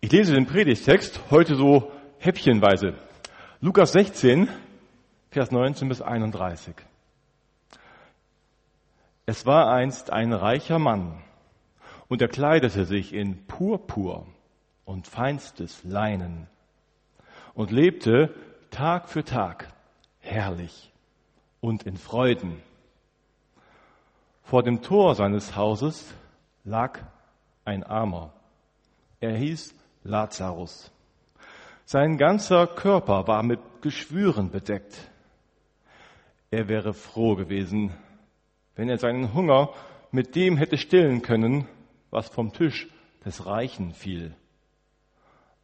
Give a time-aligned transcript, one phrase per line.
[0.00, 2.94] Ich lese den Predigtext heute so häppchenweise.
[3.60, 4.48] Lukas 16,
[5.32, 6.76] Vers 19 bis 31.
[9.26, 11.20] Es war einst ein reicher Mann
[12.06, 14.28] und er kleidete sich in Purpur
[14.84, 16.46] und feinstes Leinen
[17.54, 18.32] und lebte
[18.70, 19.66] Tag für Tag
[20.20, 20.92] herrlich
[21.60, 22.62] und in Freuden.
[24.44, 26.14] Vor dem Tor seines Hauses
[26.62, 27.00] lag
[27.64, 28.32] ein Armer.
[29.18, 29.74] Er hieß
[30.04, 30.90] Lazarus.
[31.84, 35.10] Sein ganzer Körper war mit Geschwüren bedeckt.
[36.50, 37.92] Er wäre froh gewesen,
[38.74, 39.70] wenn er seinen Hunger
[40.10, 41.66] mit dem hätte stillen können,
[42.10, 42.88] was vom Tisch
[43.24, 44.34] des Reichen fiel.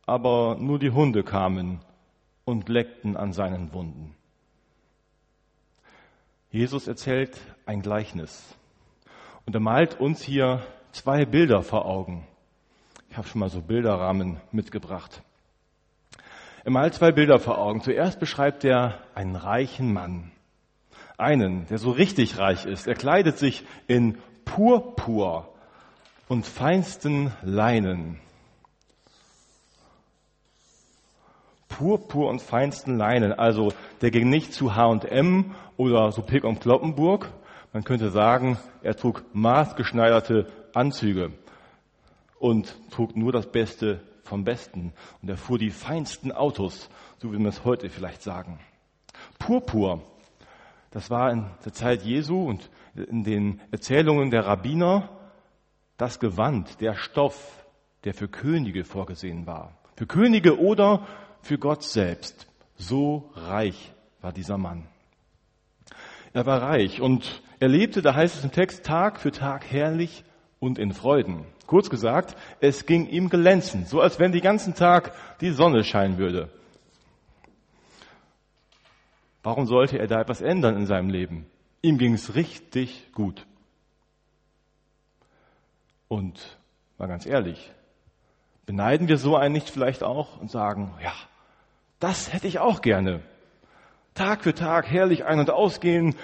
[0.06, 1.80] Aber nur die Hunde kamen
[2.44, 4.14] und leckten an seinen Wunden.
[6.50, 8.54] Jesus erzählt ein Gleichnis
[9.46, 12.26] und er malt uns hier zwei Bilder vor Augen.
[13.14, 15.22] Ich habe schon mal so Bilderrahmen mitgebracht.
[16.64, 17.80] Er malt zwei Bilder vor Augen.
[17.80, 20.32] Zuerst beschreibt er einen reichen Mann.
[21.16, 22.88] Einen, der so richtig reich ist.
[22.88, 25.48] Er kleidet sich in Purpur
[26.26, 28.18] und feinsten Leinen.
[31.68, 33.32] Purpur und feinsten Leinen.
[33.32, 37.30] Also der ging nicht zu H&M oder so Pick und Kloppenburg.
[37.72, 41.30] Man könnte sagen, er trug maßgeschneiderte Anzüge
[42.44, 44.92] und trug nur das Beste vom Besten.
[45.22, 48.60] Und er fuhr die feinsten Autos, so wie wir es heute vielleicht sagen.
[49.38, 50.02] Purpur,
[50.90, 55.08] das war in der Zeit Jesu und in den Erzählungen der Rabbiner
[55.96, 57.64] das Gewand, der Stoff,
[58.04, 59.78] der für Könige vorgesehen war.
[59.96, 61.06] Für Könige oder
[61.40, 62.46] für Gott selbst.
[62.76, 64.86] So reich war dieser Mann.
[66.34, 70.24] Er war reich und er lebte, da heißt es im Text, Tag für Tag herrlich
[70.60, 71.46] und in Freuden.
[71.66, 76.18] Kurz gesagt, es ging ihm glänzend, so als wenn den ganzen Tag die Sonne scheinen
[76.18, 76.50] würde.
[79.42, 81.46] Warum sollte er da etwas ändern in seinem Leben?
[81.82, 83.46] Ihm ging es richtig gut.
[86.08, 86.58] Und
[86.98, 87.72] mal ganz ehrlich,
[88.66, 91.12] beneiden wir so einen nicht vielleicht auch und sagen, ja,
[91.98, 93.20] das hätte ich auch gerne.
[94.14, 96.14] Tag für Tag herrlich ein- und ausgehen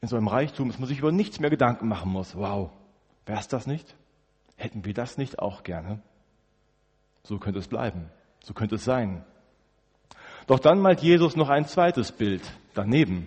[0.00, 2.34] in so einem Reichtum, dass man sich über nichts mehr Gedanken machen muss.
[2.36, 2.70] Wow,
[3.26, 3.94] wär's das nicht?
[4.60, 6.02] Hätten wir das nicht auch gerne?
[7.22, 8.10] So könnte es bleiben.
[8.40, 9.24] So könnte es sein.
[10.46, 12.42] Doch dann malt Jesus noch ein zweites Bild
[12.74, 13.26] daneben.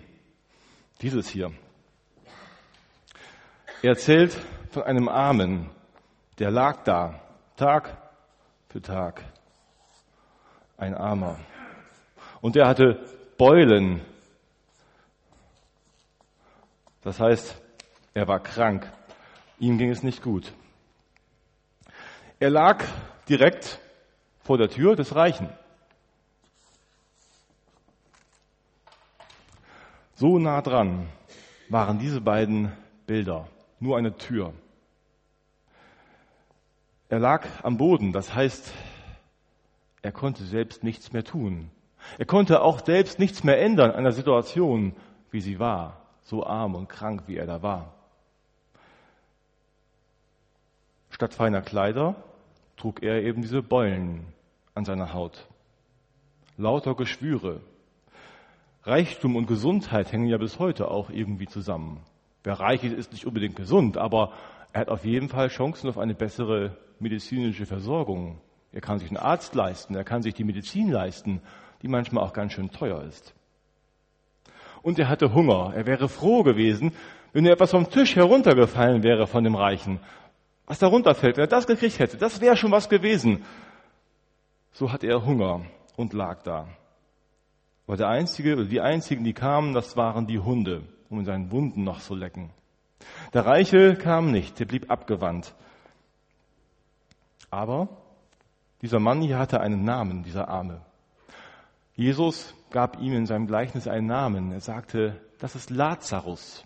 [1.02, 1.50] Dieses hier.
[3.82, 4.38] Er erzählt
[4.70, 5.70] von einem Armen,
[6.38, 7.20] der lag da,
[7.56, 7.98] Tag
[8.68, 9.24] für Tag.
[10.76, 11.40] Ein Armer.
[12.42, 13.04] Und der hatte
[13.36, 14.02] Beulen.
[17.02, 17.60] Das heißt,
[18.14, 18.88] er war krank.
[19.58, 20.52] Ihm ging es nicht gut.
[22.44, 22.84] Er lag
[23.26, 23.80] direkt
[24.42, 25.48] vor der Tür des Reichen.
[30.14, 31.08] So nah dran
[31.70, 32.70] waren diese beiden
[33.06, 33.48] Bilder,
[33.80, 34.52] nur eine Tür.
[37.08, 38.70] Er lag am Boden, das heißt,
[40.02, 41.70] er konnte selbst nichts mehr tun.
[42.18, 44.94] Er konnte auch selbst nichts mehr ändern an der Situation,
[45.30, 47.94] wie sie war, so arm und krank, wie er da war.
[51.08, 52.16] Statt feiner Kleider
[52.76, 54.26] trug er eben diese Beulen
[54.74, 55.46] an seiner Haut.
[56.56, 57.60] Lauter Geschwüre.
[58.84, 62.00] Reichtum und Gesundheit hängen ja bis heute auch irgendwie zusammen.
[62.42, 64.32] Wer reich ist, ist nicht unbedingt gesund, aber
[64.72, 68.38] er hat auf jeden Fall Chancen auf eine bessere medizinische Versorgung.
[68.72, 71.40] Er kann sich einen Arzt leisten, er kann sich die Medizin leisten,
[71.82, 73.34] die manchmal auch ganz schön teuer ist.
[74.82, 75.72] Und er hatte Hunger.
[75.74, 76.92] Er wäre froh gewesen,
[77.32, 80.00] wenn er etwas vom Tisch heruntergefallen wäre von dem Reichen
[80.66, 83.44] was da runterfällt, wenn er das gekriegt hätte, das wäre schon was gewesen.
[84.72, 85.62] So hatte er Hunger
[85.96, 86.68] und lag da.
[87.86, 91.50] Aber der einzige oder die einzigen, die kamen, das waren die Hunde, um in seinen
[91.50, 92.50] Wunden noch zu lecken.
[93.34, 95.54] Der Reiche kam nicht, der blieb abgewandt.
[97.50, 97.88] Aber
[98.80, 100.80] dieser Mann hier hatte einen Namen, dieser Arme.
[101.94, 104.50] Jesus gab ihm in seinem Gleichnis einen Namen.
[104.50, 106.64] Er sagte, das ist Lazarus.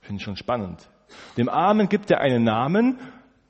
[0.00, 0.88] Finde ich schon spannend.
[1.36, 2.98] Dem Armen gibt er einen Namen,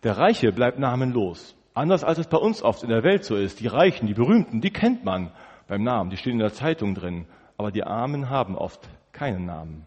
[0.02, 1.56] der Reiche bleibt namenlos.
[1.74, 3.60] Anders als es bei uns oft in der Welt so ist.
[3.60, 5.30] Die Reichen, die Berühmten, die kennt man
[5.68, 7.26] beim Namen, die stehen in der Zeitung drin.
[7.58, 9.86] Aber die Armen haben oft keinen Namen.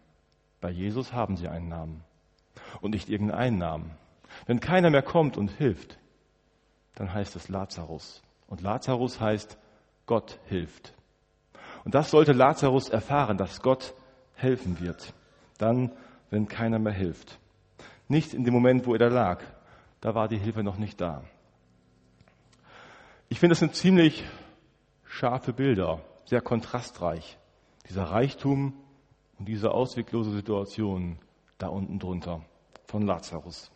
[0.61, 2.03] Bei Jesus haben sie einen Namen.
[2.81, 3.91] Und nicht irgendeinen Namen.
[4.45, 5.97] Wenn keiner mehr kommt und hilft,
[6.95, 8.21] dann heißt es Lazarus.
[8.47, 9.57] Und Lazarus heißt,
[10.05, 10.93] Gott hilft.
[11.85, 13.93] Und das sollte Lazarus erfahren, dass Gott
[14.35, 15.13] helfen wird.
[15.57, 15.91] Dann,
[16.29, 17.39] wenn keiner mehr hilft.
[18.09, 19.41] Nicht in dem Moment, wo er da lag.
[20.01, 21.23] Da war die Hilfe noch nicht da.
[23.29, 24.25] Ich finde, das sind ziemlich
[25.05, 27.37] scharfe Bilder, sehr kontrastreich.
[27.87, 28.73] Dieser Reichtum
[29.37, 31.19] und diese ausweglose Situation
[31.59, 32.43] da unten drunter
[32.85, 33.71] von Lazarus.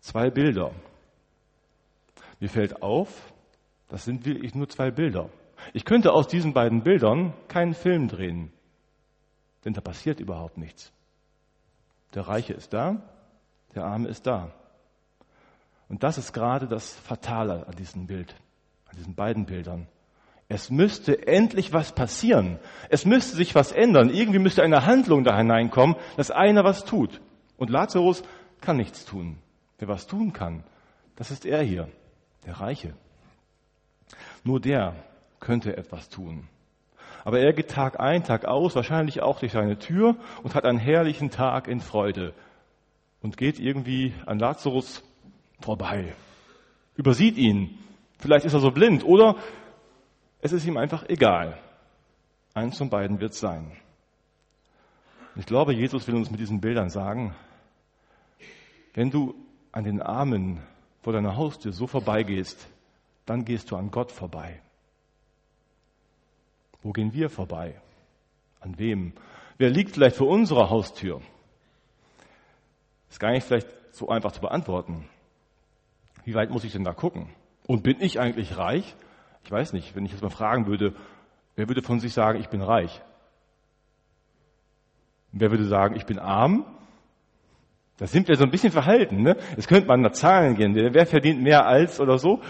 [0.00, 0.72] Zwei Bilder.
[2.38, 3.32] Mir fällt auf,
[3.88, 5.28] das sind wirklich nur zwei Bilder.
[5.72, 8.52] Ich könnte aus diesen beiden Bildern keinen Film drehen,
[9.64, 10.92] denn da passiert überhaupt nichts.
[12.14, 13.02] Der Reiche ist da,
[13.74, 14.52] der Arme ist da.
[15.88, 18.34] Und das ist gerade das Fatale an diesem Bild,
[18.86, 19.88] an diesen beiden Bildern.
[20.48, 22.58] Es müsste endlich was passieren.
[22.90, 24.10] Es müsste sich was ändern.
[24.10, 27.20] Irgendwie müsste eine Handlung da hineinkommen, dass einer was tut.
[27.56, 28.22] Und Lazarus
[28.60, 29.38] kann nichts tun.
[29.78, 30.64] Wer was tun kann,
[31.16, 31.88] das ist er hier,
[32.46, 32.94] der Reiche.
[34.44, 34.94] Nur der
[35.40, 36.48] könnte etwas tun.
[37.24, 40.78] Aber er geht Tag ein, Tag aus, wahrscheinlich auch durch seine Tür und hat einen
[40.78, 42.34] herrlichen Tag in Freude
[43.22, 45.02] und geht irgendwie an Lazarus
[45.60, 46.14] vorbei,
[46.96, 47.78] übersieht ihn.
[48.18, 49.36] Vielleicht ist er so blind oder
[50.40, 51.58] es ist ihm einfach egal.
[52.54, 53.72] Eins von beiden wird sein.
[55.36, 57.34] Ich glaube, Jesus will uns mit diesen Bildern sagen,
[58.94, 59.34] wenn du
[59.70, 60.60] an den Armen
[61.00, 62.68] vor deiner Haustür so vorbeigehst,
[63.24, 64.60] dann gehst du an Gott vorbei.
[66.82, 67.80] Wo gehen wir vorbei?
[68.60, 69.12] An wem?
[69.58, 71.20] Wer liegt vielleicht vor unserer Haustür?
[73.10, 75.08] Ist gar nicht vielleicht so einfach zu beantworten.
[76.24, 77.28] Wie weit muss ich denn da gucken?
[77.66, 78.94] Und bin ich eigentlich reich?
[79.44, 80.94] Ich weiß nicht, wenn ich jetzt mal fragen würde,
[81.56, 83.02] wer würde von sich sagen, ich bin reich?
[85.32, 86.64] Wer würde sagen, ich bin arm?
[87.98, 89.22] Da sind wir so ein bisschen verhalten.
[89.22, 89.36] Ne?
[89.56, 90.74] Jetzt könnte man nach Zahlen gehen.
[90.74, 92.40] Wer verdient mehr als oder so?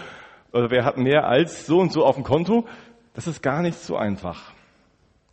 [0.51, 2.65] Oder wer hat mehr als so und so auf dem Konto?
[3.13, 4.53] Das ist gar nicht so einfach.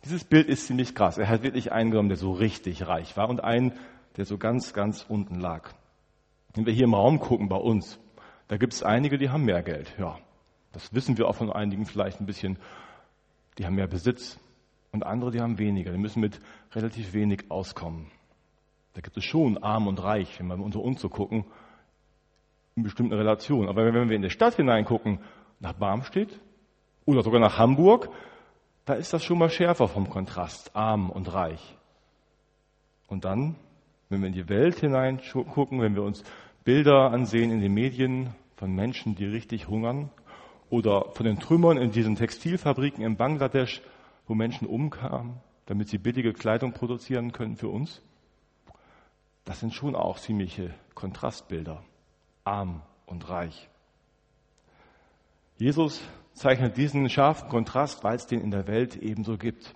[0.03, 1.17] Dieses Bild ist ziemlich krass.
[1.17, 3.73] Er hat wirklich einen genommen, der so richtig reich war und einen,
[4.17, 5.69] der so ganz, ganz unten lag.
[6.53, 7.99] Wenn wir hier im Raum gucken bei uns,
[8.47, 9.93] da gibt es einige, die haben mehr Geld.
[9.97, 10.17] Ja,
[10.73, 12.57] das wissen wir auch von einigen vielleicht ein bisschen.
[13.57, 14.39] Die haben mehr Besitz
[14.91, 15.91] und andere, die haben weniger.
[15.91, 16.39] Die müssen mit
[16.73, 18.11] relativ wenig auskommen.
[18.93, 21.45] Da gibt es schon arm und reich, wenn wir unter uns so gucken,
[22.75, 23.69] in bestimmten Relationen.
[23.69, 25.19] Aber wenn wir in die Stadt hineingucken,
[25.59, 26.39] nach Barmstedt,
[27.05, 28.09] oder sogar nach Hamburg,
[28.85, 31.77] da ist das schon mal schärfer vom Kontrast, arm und reich.
[33.07, 33.55] Und dann,
[34.09, 35.21] wenn wir in die Welt hinein
[35.53, 36.23] gucken, wenn wir uns
[36.63, 40.09] Bilder ansehen in den Medien von Menschen, die richtig hungern,
[40.69, 43.81] oder von den Trümmern in diesen Textilfabriken in Bangladesch,
[44.27, 48.01] wo Menschen umkamen, damit sie billige Kleidung produzieren können für uns,
[49.43, 51.83] das sind schon auch ziemliche Kontrastbilder,
[52.43, 53.69] arm und reich.
[55.57, 56.01] Jesus
[56.33, 59.75] zeichnet diesen scharfen Kontrast, weil es den in der Welt ebenso gibt.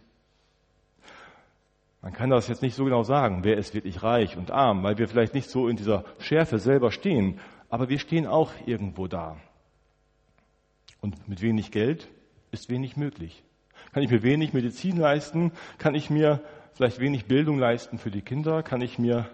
[2.01, 4.97] Man kann das jetzt nicht so genau sagen, wer ist wirklich reich und arm, weil
[4.99, 9.37] wir vielleicht nicht so in dieser Schärfe selber stehen, aber wir stehen auch irgendwo da.
[11.01, 12.07] Und mit wenig Geld
[12.51, 13.43] ist wenig möglich.
[13.91, 15.51] Kann ich mir wenig Medizin leisten?
[15.77, 16.41] Kann ich mir
[16.73, 18.61] vielleicht wenig Bildung leisten für die Kinder?
[18.61, 19.29] Kann ich mir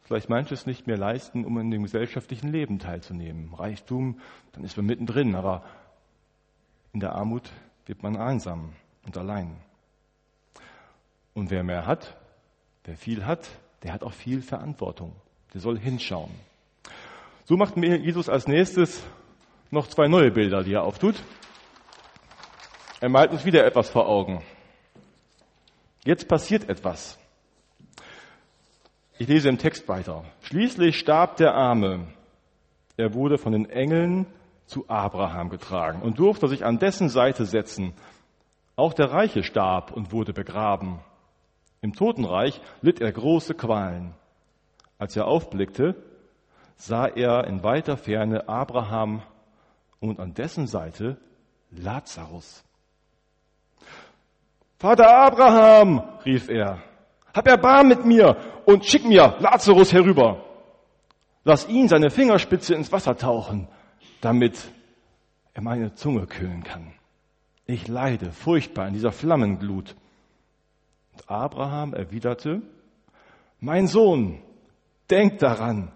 [0.00, 3.52] vielleicht manches nicht mehr leisten, um in dem gesellschaftlichen Leben teilzunehmen?
[3.52, 4.20] Reichtum,
[4.52, 5.64] dann ist man mittendrin, aber
[6.92, 7.50] in der Armut
[7.86, 8.72] wird man einsam
[9.04, 9.56] und allein.
[11.34, 12.16] Und wer mehr hat,
[12.84, 13.48] wer viel hat,
[13.82, 15.14] der hat auch viel Verantwortung.
[15.54, 16.30] Der soll hinschauen.
[17.44, 19.02] So macht mir Jesus als nächstes
[19.70, 21.16] noch zwei neue Bilder, die er auftut.
[23.00, 24.42] Er malt uns wieder etwas vor Augen.
[26.04, 27.18] Jetzt passiert etwas.
[29.18, 30.24] Ich lese im Text weiter.
[30.42, 32.06] Schließlich starb der Arme.
[32.96, 34.26] Er wurde von den Engeln
[34.70, 37.92] zu Abraham getragen und durfte sich an dessen Seite setzen.
[38.76, 41.00] Auch der Reiche starb und wurde begraben.
[41.82, 44.14] Im Totenreich litt er große Qualen.
[44.98, 45.96] Als er aufblickte,
[46.76, 49.22] sah er in weiter Ferne Abraham
[49.98, 51.16] und an dessen Seite
[51.70, 52.64] Lazarus.
[54.78, 56.78] Vater Abraham, rief er,
[57.34, 58.36] hab Erbarm mit mir
[58.66, 60.44] und schick mir Lazarus herüber.
[61.44, 63.68] Lass ihn seine Fingerspitze ins Wasser tauchen
[64.20, 64.72] damit
[65.54, 66.92] er meine Zunge kühlen kann.
[67.66, 69.94] Ich leide furchtbar in dieser Flammenglut.
[71.12, 72.62] Und Abraham erwiderte,
[73.60, 74.42] mein Sohn,
[75.10, 75.92] denk daran,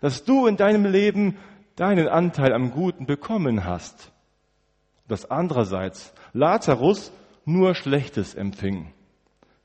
[0.00, 1.36] dass du in deinem Leben
[1.76, 4.12] deinen Anteil am Guten bekommen hast.
[5.06, 7.12] Dass andererseits Lazarus
[7.44, 8.92] nur Schlechtes empfing.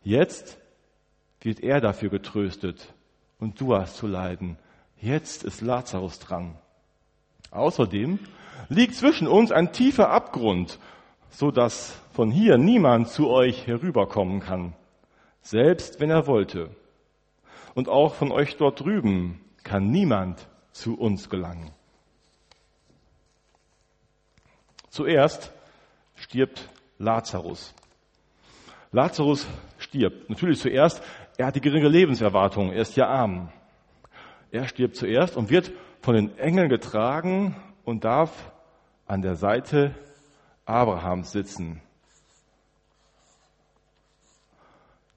[0.03, 0.58] Jetzt
[1.41, 2.93] wird er dafür getröstet
[3.39, 4.58] und du hast zu leiden.
[4.98, 6.55] Jetzt ist Lazarus dran.
[7.53, 8.19] Außerdem
[8.69, 10.79] liegt zwischen uns ein tiefer Abgrund,
[11.29, 14.74] so dass von hier niemand zu euch herüberkommen kann,
[15.41, 16.69] selbst wenn er wollte.
[17.75, 21.72] Und auch von euch dort drüben kann niemand zu uns gelangen.
[24.89, 25.51] Zuerst
[26.15, 27.74] stirbt Lazarus.
[28.91, 30.29] Lazarus stirbt.
[30.29, 31.03] Natürlich zuerst,
[31.38, 33.50] er hat die geringe Lebenserwartung, er ist ja arm.
[34.51, 35.72] Er stirbt zuerst und wird
[36.03, 37.55] von den Engeln getragen
[37.86, 38.51] und darf
[39.07, 39.95] an der Seite
[40.65, 41.81] Abrahams sitzen.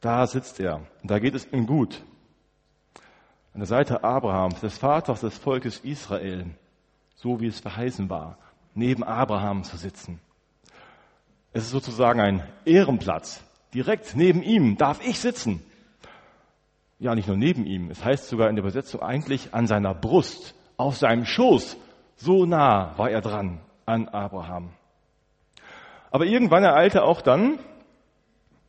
[0.00, 2.04] Da sitzt er da geht es ihm gut.
[3.52, 6.46] An der Seite Abrahams, des Vaters des Volkes Israel,
[7.16, 8.38] so wie es verheißen war,
[8.74, 10.20] neben Abraham zu sitzen.
[11.52, 13.42] Es ist sozusagen ein Ehrenplatz.
[13.74, 15.64] Direkt neben ihm darf ich sitzen.
[17.00, 17.90] Ja, nicht nur neben ihm.
[17.90, 21.76] Es heißt sogar in der Übersetzung eigentlich an seiner Brust, auf seinem Schoß.
[22.16, 24.70] So nah war er dran an Abraham.
[26.10, 27.58] Aber irgendwann ereilte auch dann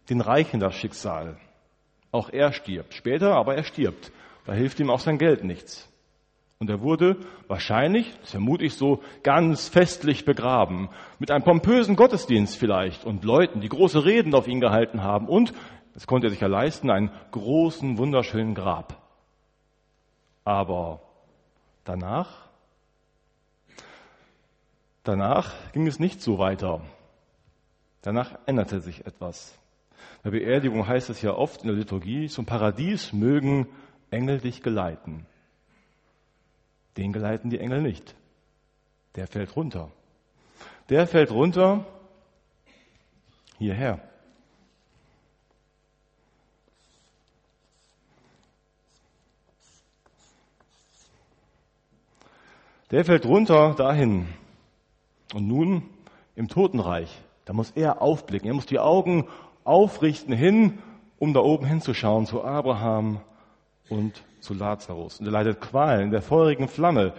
[0.09, 1.37] den Reichen das Schicksal.
[2.11, 2.93] Auch er stirbt.
[2.93, 4.11] Später, aber er stirbt.
[4.45, 5.89] Da hilft ihm auch sein Geld nichts.
[6.59, 10.89] Und er wurde wahrscheinlich, vermute ich so, ganz festlich begraben.
[11.19, 15.27] Mit einem pompösen Gottesdienst vielleicht und Leuten, die große Reden auf ihn gehalten haben.
[15.27, 15.53] Und,
[15.93, 18.97] das konnte er sich ja leisten, einen großen, wunderschönen Grab.
[20.43, 21.01] Aber
[21.87, 22.49] danach,
[25.03, 26.81] danach ging es nicht so weiter.
[28.01, 29.57] Danach änderte sich etwas.
[30.23, 33.67] Bei Beerdigung heißt es ja oft in der Liturgie, zum Paradies mögen
[34.11, 35.25] Engel dich geleiten.
[36.97, 38.15] Den geleiten die Engel nicht.
[39.15, 39.91] Der fällt runter.
[40.89, 41.85] Der fällt runter
[43.57, 43.99] hierher.
[52.91, 54.27] Der fällt runter dahin.
[55.33, 55.83] Und nun
[56.35, 57.09] im Totenreich,
[57.45, 58.47] da muss er aufblicken.
[58.47, 59.27] Er muss die Augen
[59.65, 60.79] aufrichten hin,
[61.19, 63.19] um da oben hinzuschauen zu Abraham
[63.89, 65.19] und zu Lazarus.
[65.19, 67.13] Und er leidet Qualen der feurigen Flamme.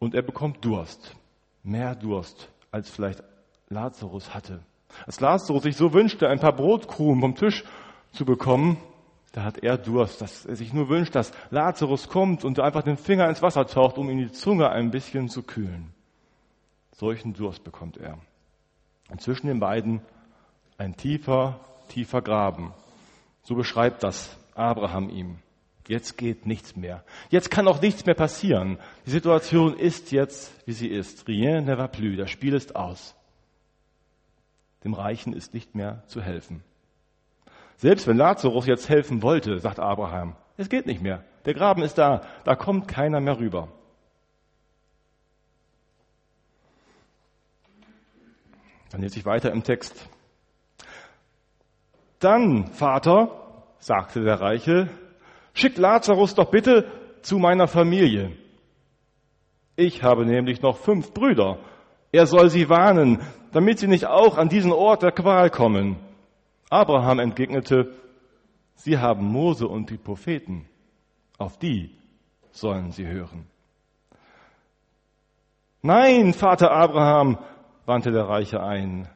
[0.00, 1.14] Und er bekommt Durst.
[1.62, 3.22] Mehr Durst, als vielleicht
[3.68, 4.60] Lazarus hatte.
[5.06, 7.64] Als Lazarus sich so wünschte, ein paar Brotkrumen vom Tisch
[8.10, 8.78] zu bekommen,
[9.32, 12.98] da hat er Durst, dass er sich nur wünscht, dass Lazarus kommt und einfach den
[12.98, 15.92] Finger ins Wasser taucht, um ihm die Zunge ein bisschen zu kühlen.
[16.92, 18.18] Solchen Durst bekommt er.
[19.10, 20.02] Und zwischen den beiden
[20.76, 22.74] ein tiefer, tiefer Graben.
[23.42, 25.38] So beschreibt das Abraham ihm.
[25.88, 27.02] Jetzt geht nichts mehr.
[27.30, 28.78] Jetzt kann auch nichts mehr passieren.
[29.06, 31.26] Die Situation ist jetzt, wie sie ist.
[31.26, 32.16] Rien ne va plus.
[32.16, 33.16] Das Spiel ist aus.
[34.84, 36.62] Dem Reichen ist nicht mehr zu helfen.
[37.82, 41.24] Selbst wenn Lazarus jetzt helfen wollte, sagt Abraham, es geht nicht mehr.
[41.46, 42.20] Der Graben ist da.
[42.44, 43.66] Da kommt keiner mehr rüber.
[48.92, 50.08] Dann lese ich weiter im Text.
[52.20, 54.88] Dann, Vater, sagte der Reiche,
[55.52, 56.88] Schick Lazarus doch bitte
[57.22, 58.30] zu meiner Familie.
[59.74, 61.58] Ich habe nämlich noch fünf Brüder.
[62.12, 63.18] Er soll sie warnen,
[63.50, 66.11] damit sie nicht auch an diesen Ort der Qual kommen.
[66.72, 67.92] Abraham entgegnete,
[68.76, 70.66] Sie haben Mose und die Propheten.
[71.36, 71.90] Auf die
[72.50, 73.46] sollen sie hören.
[75.82, 77.36] Nein, Vater Abraham,
[77.84, 79.06] wandte der Reiche ein.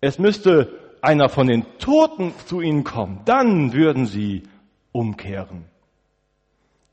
[0.00, 3.20] Es müsste einer von den Toten zu ihnen kommen.
[3.24, 4.42] Dann würden sie
[4.90, 5.66] umkehren.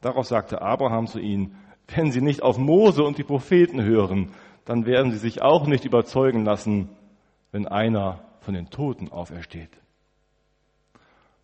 [0.02, 1.56] Darauf sagte Abraham zu ihnen,
[1.88, 4.32] wenn sie nicht auf Mose und die Propheten hören,
[4.66, 6.90] dann werden sie sich auch nicht überzeugen lassen,
[7.52, 9.72] wenn einer von den Toten aufersteht.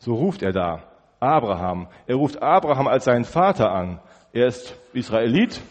[0.01, 0.81] So ruft er da
[1.19, 1.87] Abraham.
[2.07, 3.99] Er ruft Abraham als seinen Vater an.
[4.33, 5.61] Er ist Israelit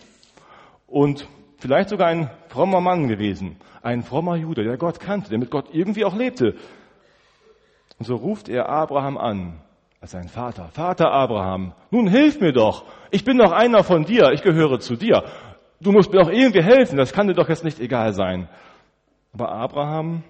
[0.87, 1.27] und
[1.59, 5.71] vielleicht sogar ein frommer Mann gewesen, ein frommer Jude, der Gott kannte, der mit Gott
[5.73, 6.55] irgendwie auch lebte.
[7.99, 9.61] Und so ruft er Abraham an
[10.01, 10.69] als sein Vater.
[10.69, 12.85] Vater Abraham, nun hilf mir doch.
[13.11, 14.31] Ich bin doch einer von dir.
[14.31, 15.25] Ich gehöre zu dir.
[15.81, 16.97] Du musst mir doch irgendwie helfen.
[16.97, 18.49] Das kann dir doch jetzt nicht egal sein.
[19.33, 20.23] Aber Abraham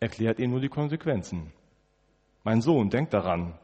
[0.00, 1.52] erklärt ihm nur die Konsequenzen.
[2.44, 3.54] Mein Sohn, denk daran,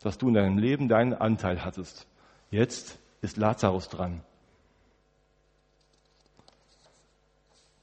[0.00, 2.06] dass du in deinem Leben deinen Anteil hattest.
[2.50, 4.22] Jetzt ist Lazarus dran.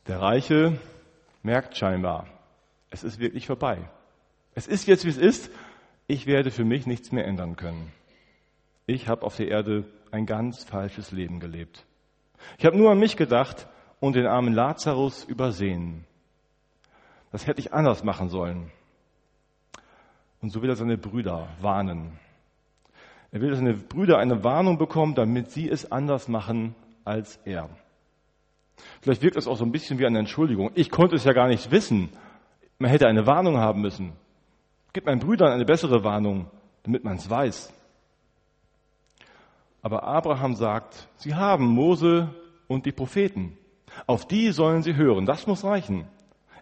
[0.07, 0.79] Der Reiche
[1.43, 2.27] merkt scheinbar,
[2.89, 3.89] es ist wirklich vorbei.
[4.55, 5.49] Es ist jetzt, wie es ist
[6.07, 7.91] ich werde für mich nichts mehr ändern können.
[8.85, 11.85] Ich habe auf der Erde ein ganz falsches Leben gelebt.
[12.57, 13.67] Ich habe nur an mich gedacht
[13.99, 16.03] und den armen Lazarus übersehen.
[17.31, 18.69] Das hätte ich anders machen sollen.
[20.43, 22.19] Und so will er seine Brüder warnen.
[23.31, 27.69] Er will, dass seine Brüder eine Warnung bekommen, damit sie es anders machen als er.
[29.01, 30.71] Vielleicht wirkt es auch so ein bisschen wie eine Entschuldigung.
[30.75, 32.09] Ich konnte es ja gar nicht wissen.
[32.77, 34.11] Man hätte eine Warnung haben müssen.
[34.91, 36.51] Gib meinen Brüdern eine bessere Warnung,
[36.83, 37.73] damit man es weiß.
[39.81, 42.35] Aber Abraham sagt, sie haben Mose
[42.67, 43.57] und die Propheten.
[44.07, 45.25] Auf die sollen sie hören.
[45.25, 46.05] Das muss reichen.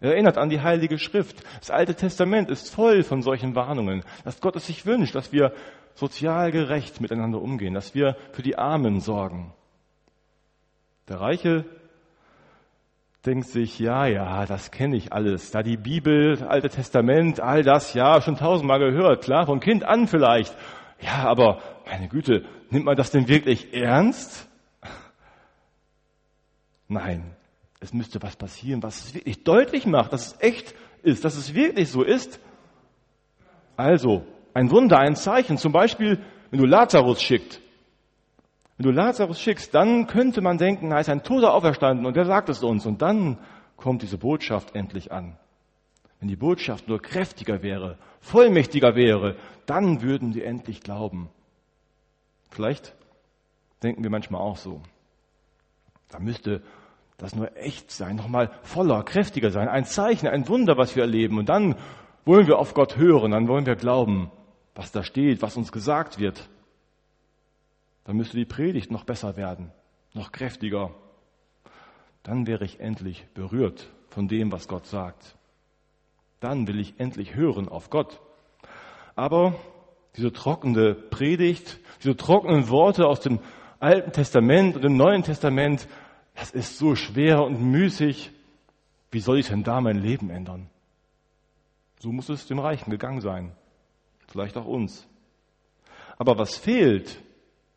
[0.01, 1.43] Er erinnert an die Heilige Schrift.
[1.59, 5.53] Das Alte Testament ist voll von solchen Warnungen, dass Gott es sich wünscht, dass wir
[5.93, 9.53] sozial gerecht miteinander umgehen, dass wir für die Armen sorgen.
[11.07, 11.65] Der Reiche
[13.27, 15.51] denkt sich, ja, ja, das kenne ich alles.
[15.51, 19.83] Da die Bibel, das Alte Testament, all das, ja, schon tausendmal gehört, klar, von Kind
[19.83, 20.55] an vielleicht.
[20.99, 24.47] Ja, aber meine Güte, nimmt man das denn wirklich ernst?
[26.87, 27.35] Nein,
[27.81, 31.53] es müsste was passieren, was es wirklich deutlich macht, dass es echt ist, dass es
[31.53, 32.39] wirklich so ist.
[33.75, 34.23] Also,
[34.53, 37.59] ein Wunder, ein Zeichen, zum Beispiel, wenn du Lazarus schickt.
[38.77, 42.25] Wenn du Lazarus schickst, dann könnte man denken, da ist ein Toter auferstanden und der
[42.25, 42.85] sagt es uns.
[42.85, 43.39] Und dann
[43.77, 45.37] kommt diese Botschaft endlich an.
[46.19, 51.29] Wenn die Botschaft nur kräftiger wäre, vollmächtiger wäre, dann würden sie endlich glauben.
[52.51, 52.95] Vielleicht
[53.81, 54.81] denken wir manchmal auch so.
[56.09, 56.61] Da müsste
[57.21, 61.37] das nur echt sein, nochmal voller, kräftiger sein, ein Zeichen, ein Wunder, was wir erleben.
[61.37, 61.75] Und dann
[62.25, 64.31] wollen wir auf Gott hören, dann wollen wir glauben,
[64.73, 66.49] was da steht, was uns gesagt wird.
[68.05, 69.71] Dann müsste die Predigt noch besser werden,
[70.13, 70.91] noch kräftiger.
[72.23, 75.35] Dann wäre ich endlich berührt von dem, was Gott sagt.
[76.39, 78.19] Dann will ich endlich hören auf Gott.
[79.15, 79.53] Aber
[80.15, 83.39] diese trockene Predigt, diese trockenen Worte aus dem
[83.79, 85.87] Alten Testament und dem Neuen Testament,
[86.41, 88.31] das ist so schwer und müßig.
[89.11, 90.71] Wie soll ich denn da mein Leben ändern?
[91.99, 93.55] So muss es dem Reichen gegangen sein.
[94.27, 95.07] Vielleicht auch uns.
[96.17, 97.21] Aber was fehlt,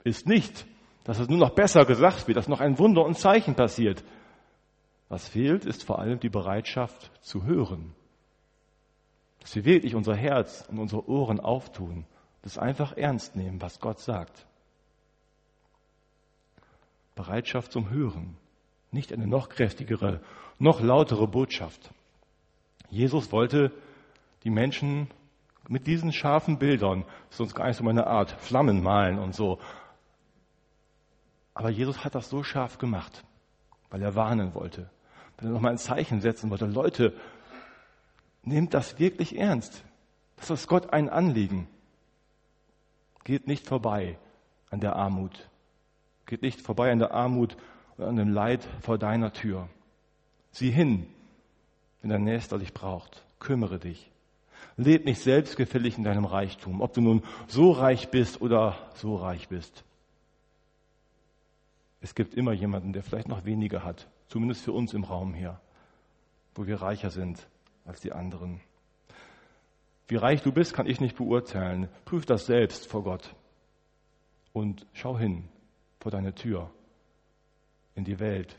[0.03, 0.65] ist nicht,
[1.05, 4.03] dass es nur noch besser gesagt wird, dass noch ein Wunder und Zeichen passiert.
[5.11, 7.95] Was fehlt, ist vor allem die Bereitschaft zu hören.
[9.41, 12.07] Dass wir wirklich unser Herz und unsere Ohren auftun,
[12.41, 14.47] das einfach ernst nehmen, was Gott sagt.
[17.15, 18.39] Bereitschaft zum Hören
[18.95, 20.21] nicht eine noch kräftigere,
[20.59, 21.91] noch lautere Botschaft.
[22.89, 23.73] Jesus wollte
[24.45, 25.09] die Menschen
[25.69, 27.05] mit diesen scharfen Bildern,
[27.39, 29.59] uns gar nicht so meine Art, Flammen malen und so.
[31.55, 33.25] Aber Jesus hat das so scharf gemacht,
[33.91, 34.91] weil er warnen wollte,
[35.37, 36.67] weil er nochmal ein Zeichen setzen wollte.
[36.67, 37.15] Leute,
[38.43, 39.85] nehmt das wirklich ernst.
[40.37, 41.69] Das ist Gott ein Anliegen.
[43.25, 44.19] Geht nicht vorbei
[44.71, 45.49] an der Armut.
[46.27, 47.57] Geht nicht vorbei an der Armut
[47.97, 49.69] und an dem Leid vor deiner Tür.
[50.51, 51.07] Sieh hin,
[52.01, 53.25] wenn dein Nächster dich braucht.
[53.39, 54.11] Kümmere dich.
[54.77, 59.49] Leb nicht selbstgefällig in deinem Reichtum, ob du nun so reich bist oder so reich
[59.49, 59.85] bist.
[62.01, 65.61] Es gibt immer jemanden, der vielleicht noch weniger hat, zumindest für uns im Raum hier,
[66.55, 67.47] wo wir reicher sind
[67.85, 68.61] als die anderen.
[70.09, 71.89] Wie reich du bist, kann ich nicht beurteilen.
[72.05, 73.35] Prüf das selbst vor Gott
[74.53, 75.49] und schau hin
[76.01, 76.71] vor deine Tür
[77.95, 78.57] in die Welt.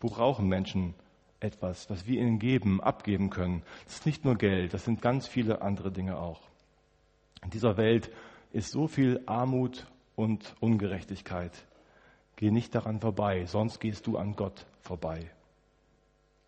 [0.00, 0.94] Wo brauchen Menschen
[1.40, 3.62] etwas, was wir ihnen geben, abgeben können?
[3.84, 6.40] Das ist nicht nur Geld, das sind ganz viele andere Dinge auch.
[7.42, 8.10] In dieser Welt
[8.52, 11.52] ist so viel Armut und Ungerechtigkeit.
[12.36, 15.30] Geh nicht daran vorbei, sonst gehst du an Gott vorbei.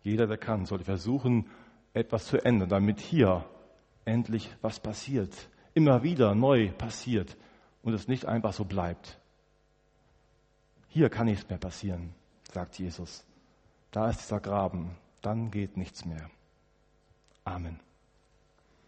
[0.03, 1.49] Jeder, der kann, sollte versuchen,
[1.93, 3.45] etwas zu ändern, damit hier
[4.05, 5.49] endlich was passiert.
[5.73, 7.37] Immer wieder neu passiert
[7.83, 9.18] und es nicht einfach so bleibt.
[10.89, 12.13] Hier kann nichts mehr passieren,
[12.51, 13.23] sagt Jesus.
[13.91, 16.29] Da ist dieser Graben, dann geht nichts mehr.
[17.43, 17.79] Amen.